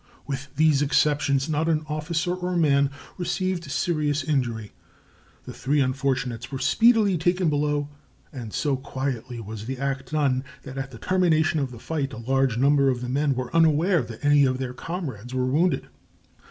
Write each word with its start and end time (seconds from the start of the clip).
With 0.25 0.55
these 0.55 0.81
exceptions, 0.81 1.47
not 1.47 1.69
an 1.69 1.85
officer 1.87 2.33
or 2.33 2.57
man 2.57 2.89
received 3.19 3.69
serious 3.69 4.23
injury. 4.23 4.71
The 5.45 5.53
three 5.53 5.79
unfortunates 5.79 6.51
were 6.51 6.57
speedily 6.57 7.19
taken 7.19 7.49
below, 7.51 7.87
and 8.33 8.51
so 8.51 8.77
quietly 8.77 9.39
was 9.39 9.67
the 9.67 9.77
act 9.77 10.11
done, 10.11 10.43
that 10.63 10.79
at 10.79 10.89
the 10.89 10.97
termination 10.97 11.59
of 11.59 11.69
the 11.69 11.77
fight 11.77 12.13
a 12.13 12.17
large 12.17 12.57
number 12.57 12.89
of 12.89 13.01
the 13.01 13.09
men 13.09 13.35
were 13.35 13.55
unaware 13.55 14.01
that 14.01 14.25
any 14.25 14.43
of 14.43 14.57
their 14.57 14.73
comrades 14.73 15.35
were 15.35 15.45
wounded. 15.45 15.87